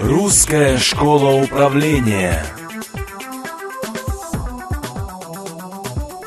[0.00, 2.40] Русская школа управления.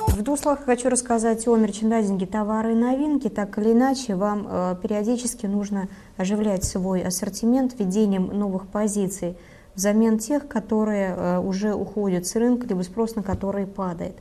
[0.09, 3.29] В двух словах хочу рассказать о мерчендайзинге товары и новинки.
[3.29, 5.87] Так или иначе, вам э, периодически нужно
[6.17, 9.37] оживлять свой ассортимент введением новых позиций
[9.73, 14.17] взамен тех, которые э, уже уходят с рынка, либо спрос на которые падает.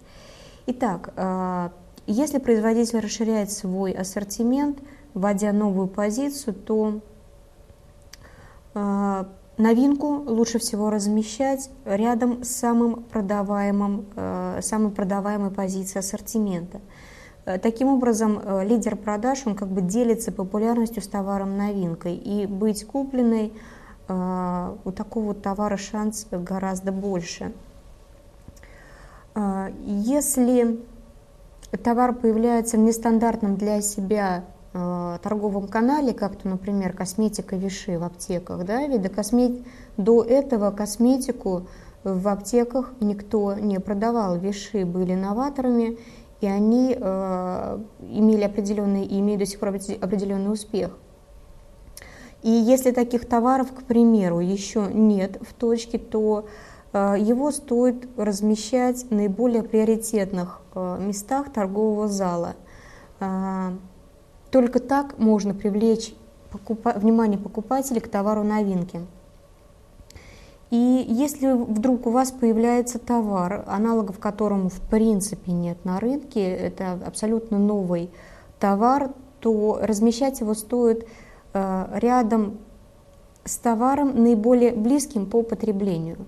[0.66, 1.70] Итак, э,
[2.06, 4.78] если производитель расширяет свой ассортимент,
[5.12, 7.00] вводя новую позицию, то
[9.60, 16.80] новинку лучше всего размещать рядом с самым продаваемым, э, самой продаваемой позицией ассортимента.
[17.44, 22.84] Э, таким образом, лидер продаж, он как бы делится популярностью с товаром новинкой, и быть
[22.86, 23.52] купленной
[24.08, 27.52] у такого товара шанс гораздо больше.
[29.86, 30.80] Если
[31.78, 38.64] товар появляется в нестандартном для себя э, торговом канале, как-то, например, косметика Виши в аптеках,
[38.64, 39.62] да, ведь до, космет...
[39.96, 41.66] до этого косметику
[42.04, 44.38] в аптеках никто не продавал.
[44.38, 45.98] Виши были новаторами,
[46.40, 50.96] и они э, имели определенный, и имеют до сих пор определенный успех.
[52.42, 56.46] И если таких товаров, к примеру, еще нет в точке, то
[56.92, 62.56] Э, его стоит размещать в наиболее приоритетных э, местах торгового зала.
[64.50, 66.14] Э, только так можно привлечь
[66.52, 69.00] внимание покупателей к товару новинки.
[70.70, 76.98] И если вдруг у вас появляется товар, аналогов которому в принципе нет на рынке, это
[77.04, 78.10] абсолютно новый
[78.60, 81.08] товар, то размещать его стоит
[81.52, 82.58] рядом
[83.44, 86.18] с товаром наиболее близким по потреблению–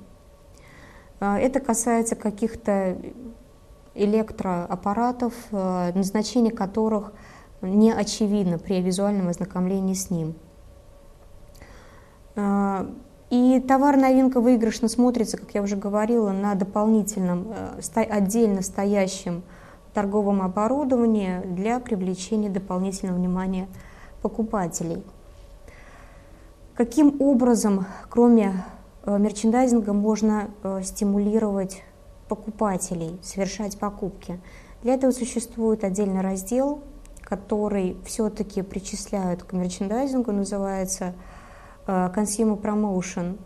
[1.25, 2.97] а, это касается каких-то
[3.95, 7.13] электроаппаратов, а, назначение которых
[7.63, 10.35] не очевидно при визуальном ознакомлении с ним.
[12.37, 12.91] А,
[13.31, 17.49] и товар новинка выигрышно смотрится, как я уже говорила, на дополнительном,
[17.95, 19.43] отдельно стоящем
[19.95, 23.69] торговом оборудовании для привлечения дополнительного внимания
[24.23, 25.03] покупателей.
[26.75, 28.65] Каким образом, кроме
[29.05, 31.83] Э, мерчендайзингом можно э, стимулировать
[32.29, 34.39] покупателей, совершать покупки.
[34.83, 36.81] Для этого существует отдельный раздел,
[37.33, 41.15] который все-таки причисляют к мерчендайзингу, называется
[41.87, 43.39] э, Consumer Promotion.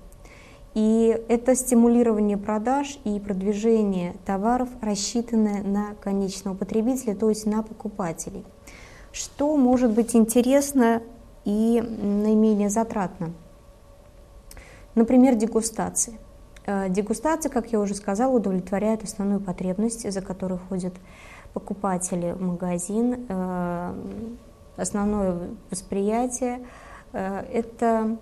[0.74, 8.44] И это стимулирование продаж и продвижение товаров, рассчитанное на конечного потребителя, то есть на покупателей.
[9.12, 11.00] Что может быть интересно
[11.44, 13.34] и наименее затратно?
[14.96, 16.18] Например, дегустации.
[16.66, 20.94] Э, дегустация, как я уже сказала, удовлетворяет основную потребность, за которой ходят
[21.56, 23.24] покупатели в магазин.
[23.30, 23.94] Э,
[24.76, 26.60] основное восприятие
[27.14, 28.18] э,– это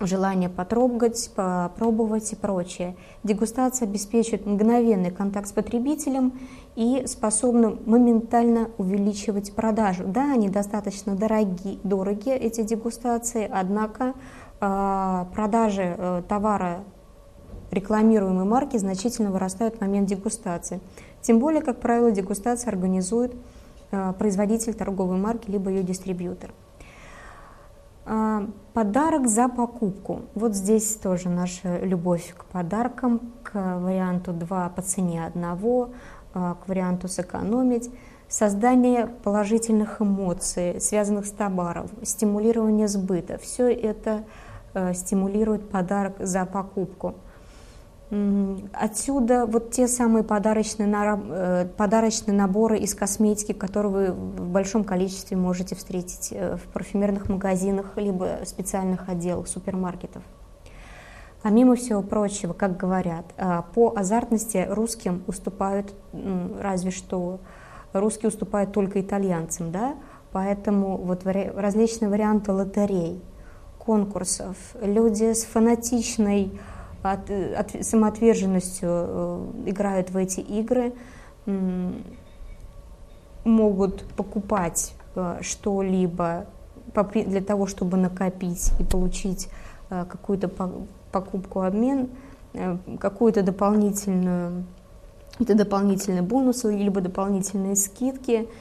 [0.00, 2.94] желание потрогать, попробовать и прочее.
[3.24, 6.38] Дегустация обеспечивает мгновенный контакт с потребителем
[6.76, 10.04] и способна моментально увеличивать продажу.
[10.06, 14.14] Да, они достаточно дорогие, дорогие, эти дегустации, однако
[14.60, 16.84] а, продажи э, товара
[17.72, 20.80] рекламируемой марки значительно вырастают в момент дегустации.
[21.22, 23.34] Тем более, как правило, дегустация организует
[23.90, 26.50] э, производитель торговой марки либо ее дистрибьютор.
[28.04, 30.22] А, подарок за покупку.
[30.34, 35.90] Вот здесь тоже наша любовь к подаркам, к варианту 2 по цене одного,
[36.34, 37.90] а, к варианту сэкономить
[38.28, 43.38] создание положительных эмоций, связанных с товаром, стимулирование сбыта.
[43.38, 44.24] Все это
[44.74, 47.14] Э, стимулирует подарок за покупку.
[48.74, 55.36] Отсюда вот те самые подарочные, э, подарочные наборы из косметики, которые вы в большом количестве
[55.38, 60.22] можете встретить э, в парфюмерных магазинах либо специальных отделах супермаркетов.
[61.42, 63.24] Помимо всего прочего, как говорят,
[63.74, 67.40] по азартности русским уступают, разве что
[67.92, 69.96] русские уступают только итальянцам, да?
[70.30, 73.20] поэтому вот различные варианты лотерей–
[73.84, 76.52] конкурсов, люди с фанатичной
[77.02, 80.92] от, от, самоотверженностью э, играют в эти игры,
[83.44, 86.46] могут покупать э, что-либо
[87.14, 89.48] для того, чтобы накопить и получить
[89.90, 90.48] э, какую-то
[91.10, 92.08] покупку-обмен,
[93.00, 94.64] какую-то дополнительную,
[95.40, 98.48] это дополнительные бонусы, либо дополнительные скидки–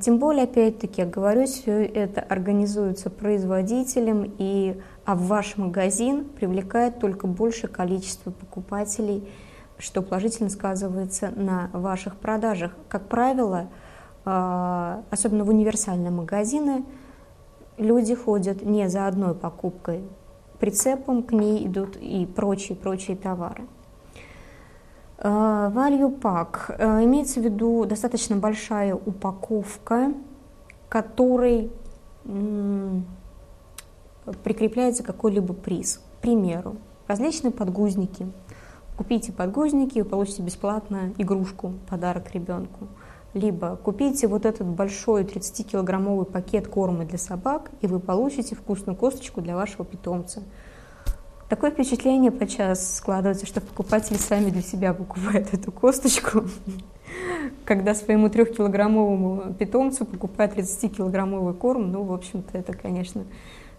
[0.00, 7.26] тем более, опять-таки, говорю, все это организуется производителем, и, а в ваш магазин привлекает только
[7.26, 9.26] большее количество покупателей,
[9.78, 12.72] что положительно сказывается на ваших продажах.
[12.88, 13.68] Как правило,
[14.26, 16.84] а, особенно в универсальные магазины,
[17.78, 20.04] люди ходят не за одной покупкой
[20.58, 23.66] прицепом к ней идут и прочие-прочие товары.
[25.18, 30.12] Value Pack имеется в виду достаточно большая упаковка,
[30.88, 31.70] которой
[34.42, 36.00] прикрепляется какой-либо приз.
[36.18, 36.76] К примеру,
[37.06, 38.26] различные подгузники.
[38.96, 42.88] Купите подгузники, вы получите бесплатно игрушку, подарок ребенку.
[43.34, 49.42] Либо купите вот этот большой 30-килограммовый пакет корма для собак, и вы получите вкусную косточку
[49.42, 50.42] для вашего питомца.
[51.50, 56.44] Такое впечатление подчас складывается, что покупатели сами для себя покупают эту косточку,
[57.64, 61.92] когда своему трехкилограммовому питомцу покупают 30-килограммовый корм.
[61.92, 63.24] Ну, в общем-то, это, конечно,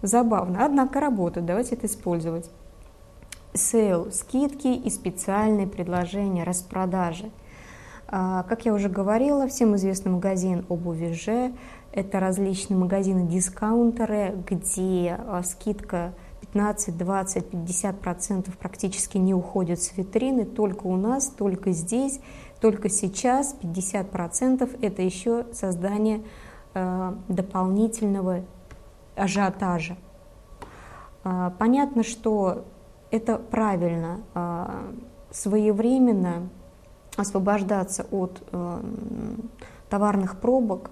[0.01, 0.65] забавно.
[0.65, 2.49] Однако работает, давайте это использовать.
[3.53, 7.31] Сейл– скидки и специальные предложения, распродажи.
[8.07, 11.51] А, как я уже говорила, всем известный магазин обуви Ж–
[11.91, 20.45] это различные магазины-дискаунтеры, где а, скидка 15, 20, 50 процентов практически не уходит с витрины,
[20.45, 22.19] только у нас, только здесь,
[22.61, 26.23] только сейчас 50 процентов– это еще создание
[26.73, 28.43] э, дополнительного
[29.17, 29.97] ажиотажа.
[31.23, 32.65] Э, понятно, что
[33.11, 34.67] это правильно, э,
[35.31, 36.49] своевременно
[37.15, 38.81] освобождаться от э,
[39.89, 40.91] товарных пробок,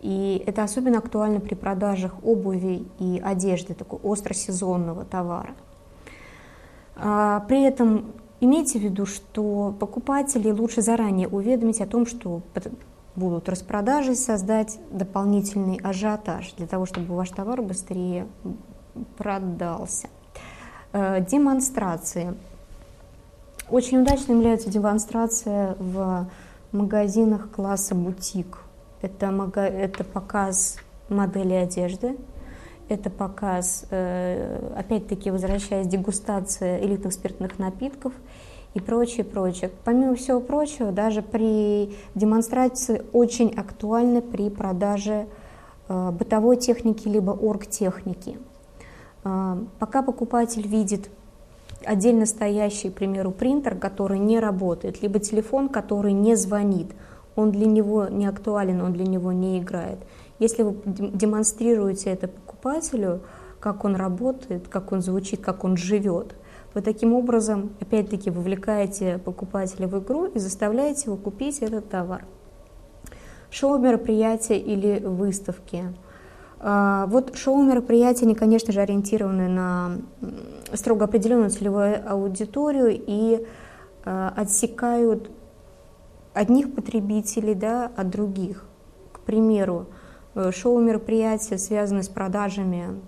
[0.00, 5.54] и это особенно актуально при продажах обуви и одежды, такого остросезонного товара.
[6.96, 12.42] А, при этом имейте в виду, что покупателей лучше заранее уведомить о том, что
[13.16, 18.26] будут распродажи, создать дополнительный ажиотаж для того, чтобы ваш товар быстрее
[19.16, 20.08] продался.
[20.92, 22.34] А, демонстрации.
[23.70, 26.28] Очень удачной является демонстрация в
[26.72, 28.58] магазинах класса бутик.
[29.00, 29.26] Это,
[29.56, 30.76] это показ
[31.08, 32.16] модели одежды,
[32.88, 38.12] это показ, э, опять-таки, возвращаясь, дегустация элитных спиртных напитков
[38.74, 39.70] и прочее, прочее.
[39.84, 45.26] Помимо всего прочего, даже при демонстрации очень актуальны при продаже
[45.88, 48.38] э, бытовой техники либо оргтехники.
[49.24, 51.08] Э, пока покупатель видит
[51.84, 56.88] отдельно стоящий, к примеру, принтер, который не работает, либо телефон, который не звонит–
[57.36, 59.98] он для него не актуален, он для него не играет.
[60.38, 63.20] Если вы демонстрируете это покупателю,
[63.60, 66.34] как он работает, как он звучит, как он живет,
[66.74, 72.24] вы таким образом, опять-таки, вовлекаете покупателя в игру и заставляете его купить этот товар.
[73.50, 75.94] Шоу мероприятия или выставки.
[76.58, 79.98] А, вот шоу мероприятия, они, конечно же, ориентированы на
[80.72, 83.46] строго определенную целевую аудиторию и
[84.04, 85.30] а, отсекают
[86.32, 88.66] одних потребителей да, от других.
[89.12, 89.86] К примеру,
[90.34, 93.00] э, шоу-мероприятия, связанные с продажами,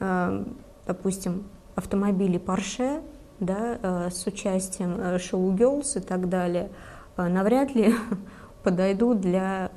[0.00, 0.44] э,
[0.86, 1.44] допустим,
[1.74, 3.02] автомобилей Porsche,
[3.40, 6.70] да, э, с участием шоу Girls и так далее,
[7.16, 7.94] навряд ли
[8.62, 9.70] подойдут для,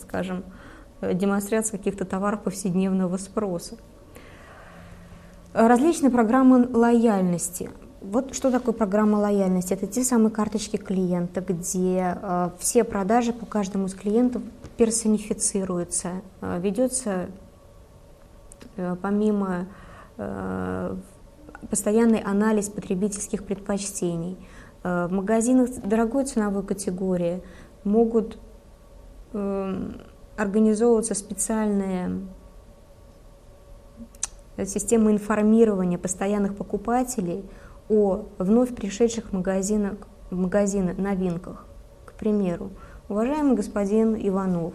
[0.00, 0.44] скажем,
[1.00, 3.76] демонстрации каких-то товаров повседневного спроса.
[5.52, 9.74] Различные программы лояльности– вот что такое программа лояльности?
[9.74, 14.42] Это те самые карточки клиента, где э, все продажи по каждому из клиентов
[14.78, 17.26] персонифицируются, э, ведется
[18.76, 19.66] э, помимо
[20.16, 20.96] э,
[21.68, 24.38] постоянный анализ потребительских предпочтений.
[24.82, 27.42] Э, в магазинах дорогой ценовой категории
[27.84, 28.38] могут
[29.32, 29.92] э,
[30.36, 32.26] организовываться специальные
[34.56, 37.44] э, системы информирования постоянных покупателей–
[37.90, 39.96] о вновь пришедших в магазины,
[40.30, 41.66] в магазины новинках.
[42.06, 42.70] К примеру,
[43.08, 44.74] уважаемый господин Иванов,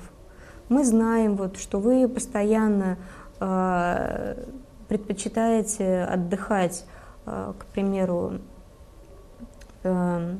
[0.67, 2.97] мы знаем, вот, что вы постоянно
[3.39, 4.45] э,
[4.87, 6.85] предпочитаете отдыхать,
[7.25, 8.39] э, к примеру,
[9.83, 10.35] э,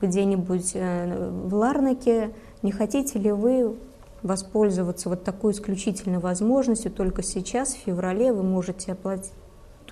[0.00, 2.32] где-нибудь э, в Ларнаке.
[2.62, 3.76] Не хотите ли вы
[4.22, 6.90] воспользоваться вот такой исключительной возможностью?
[6.90, 9.32] Только сейчас, в феврале, вы можете оплатить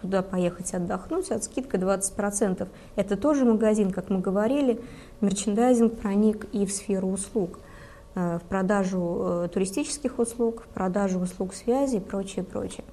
[0.01, 2.67] туда поехать отдохнуть, от скидка 20%.
[2.97, 4.81] Это тоже магазин, как мы говорили,
[5.21, 7.59] мерчендайзинг проник и в сферу услуг,
[8.15, 12.85] в продажу э, туристических услуг, в продажу услуг связи и прочее, прочее.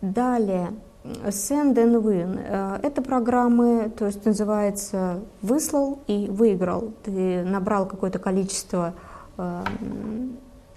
[0.00, 0.70] Далее,
[1.04, 2.40] Send and Win.
[2.42, 6.92] Э, это программы, то есть называется «выслал и выиграл».
[7.02, 8.94] Ты набрал какое-то количество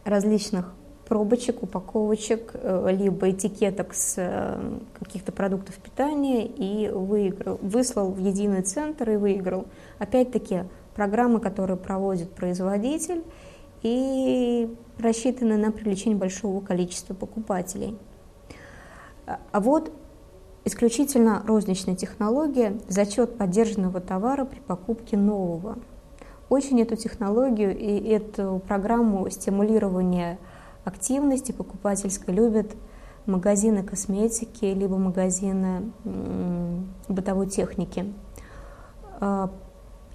[0.06, 0.72] различных
[1.08, 4.58] пробочек, упаковочек, э, либо этикеток с э,
[5.00, 9.66] каких-то продуктов питания и выиграл, выслал в единый центр и выиграл.
[10.00, 10.64] Опять-таки,
[10.96, 13.24] программы, которые проводит производитель,
[13.84, 17.98] и рассчитаны на привлечение большого количества покупателей.
[19.28, 19.92] А вот
[20.64, 25.78] исключительно розничная технология– зачет поддержанного товара при покупке нового.
[26.50, 30.40] Очень эту технологию и эту программу стимулирования
[30.84, 32.72] активности покупательской любят
[33.26, 35.92] магазины косметики, либо магазины
[37.08, 38.14] бытовой техники.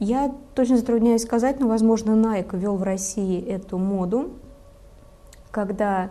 [0.00, 4.32] А, я точно затрудняюсь сказать, но, возможно, Nike ввел в России эту моду,
[5.50, 6.10] когда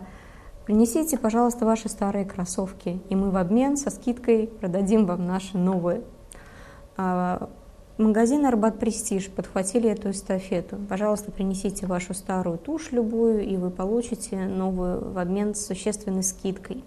[0.64, 6.02] принесите, пожалуйста, ваши старые кроссовки, и мы в обмен со скидкой продадим вам наши новые.
[6.96, 7.48] А,
[7.98, 10.78] Магазин Арбат Престиж подхватили эту эстафету.
[10.88, 16.82] Пожалуйста, принесите вашу старую тушь любую, и вы получите новую в обмен с существенной скидкой.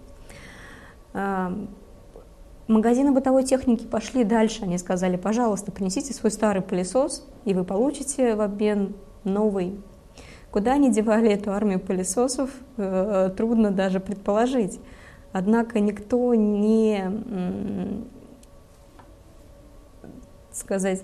[2.66, 4.62] Магазины бытовой техники пошли дальше.
[4.62, 8.94] Они сказали, пожалуйста, принесите свой старый пылесос, и вы получите в обмен
[9.24, 9.78] новый.
[10.50, 14.80] Куда они девали эту армию пылесосов, э, трудно даже предположить.
[15.32, 17.10] Однако никто не
[20.52, 21.02] сказать,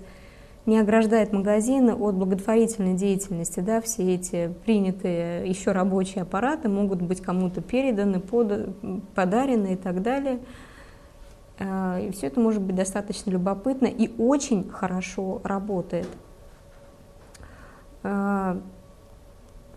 [0.65, 3.59] не ограждает магазины от благотворительной деятельности.
[3.59, 8.75] Да, все эти принятые еще рабочие аппараты могут быть кому-то переданы, под,
[9.15, 10.39] подарены и так далее.
[11.59, 16.07] А, и все это может быть достаточно любопытно и очень хорошо работает.
[18.03, 18.61] А,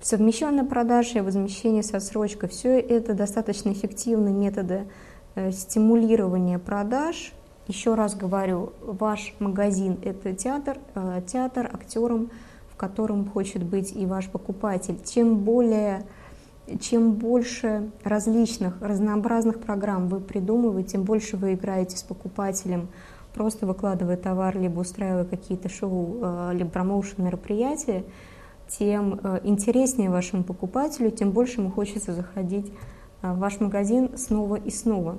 [0.00, 4.86] совмещенная продажа и возмещение со срочкой– все это достаточно эффективные методы
[5.34, 7.32] э, стимулирования продаж–
[7.66, 12.30] еще раз говорю, ваш магазин– это театр, э, театр актером,
[12.68, 14.98] в котором хочет быть и ваш покупатель.
[15.02, 16.04] Чем более
[16.80, 22.88] чем больше различных, разнообразных программ вы придумываете, тем больше вы играете с покупателем,
[23.34, 28.04] просто выкладывая товар, либо устраивая какие-то шоу, э, либо промоушен мероприятия,
[28.68, 32.72] тем э, интереснее вашему покупателю, тем больше ему хочется заходить
[33.20, 35.18] в ваш магазин снова и снова.